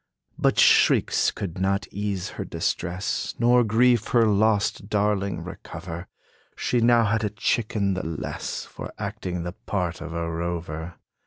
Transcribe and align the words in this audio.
But 0.35 0.57
shrieks 0.57 1.29
could 1.29 1.59
not 1.59 1.87
ease 1.91 2.29
her 2.29 2.43
distress, 2.43 3.35
Nor 3.37 3.63
grief 3.63 4.07
her 4.07 4.25
lost 4.25 4.89
darling 4.89 5.43
recover. 5.43 6.07
She 6.55 6.81
now 6.81 7.03
had 7.05 7.23
a 7.23 7.29
chicken 7.29 7.93
the 7.93 8.03
less, 8.03 8.65
For 8.65 8.91
acting 8.97 9.43
the 9.43 9.53
part 9.67 10.01
of 10.01 10.11
a 10.15 10.27
rover. 10.27 10.95